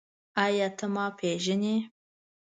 ایا 0.43 0.67
ته 0.77 0.85
ما 0.93 1.05
پېژنې؟ 1.17 1.75